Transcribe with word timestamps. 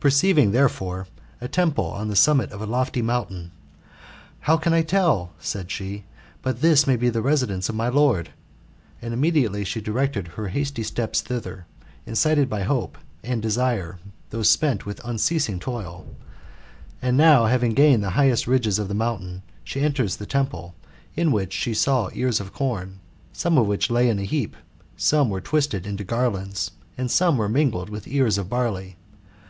Perceiving, 0.00 0.52
therefore, 0.52 1.06
a 1.42 1.46
temple 1.46 1.84
on 1.84 2.08
the 2.08 2.16
summit 2.16 2.52
of 2.52 2.62
a 2.62 2.66
lofty 2.66 3.02
mountain," 3.02 3.52
How 4.48 4.56
can 4.56 4.72
I 4.72 4.80
tell," 4.80 5.32
said 5.40 5.70
she,'' 5.70 6.04
but 6.42 6.62
this 6.62 6.86
may 6.86 6.96
be 6.96 7.10
the 7.10 7.20
residence 7.20 7.68
of 7.68 7.74
my 7.74 7.88
lord;" 7.90 8.30
and 9.02 9.12
immediately 9.12 9.66
she 9.66 9.82
directed 9.82 10.26
her 10.26 10.48
hasty 10.48 10.82
steps 10.82 11.20
thither, 11.20 11.66
incited 12.06 12.48
by 12.48 12.62
hope 12.62 12.96
and 13.22 13.42
desire, 13.42 13.98
though 14.30 14.42
spent 14.42 14.86
with 14.86 15.04
unceasing 15.04 15.58
toil 15.60 16.06
And 17.02 17.18
now, 17.18 17.44
having 17.44 17.74
gained 17.74 18.02
the 18.02 18.08
highest 18.16 18.46
ridges 18.46 18.78
of 18.78 18.88
the 18.88 18.94
mountain, 18.94 19.42
she 19.64 19.80
enters 19.82 20.16
the 20.16 20.24
temple, 20.24 20.76
in 21.14 21.30
which 21.30 21.52
she 21.52 21.74
saw 21.74 22.08
ears 22.14 22.40
of 22.40 22.54
corn, 22.54 23.00
some 23.34 23.58
of 23.58 23.66
which 23.66 23.90
lay 23.90 24.08
in 24.08 24.18
a 24.18 24.24
heap, 24.24 24.56
some 24.96 25.28
were 25.28 25.42
twisted, 25.42 25.86
into 25.86 26.04
garlands, 26.04 26.70
and 26.96 27.10
some 27.10 27.36
were 27.36 27.50
mingled 27.50 27.90
with 27.90 28.08
ears 28.08 28.38
of 28.38 28.48
barley. 28.48 28.96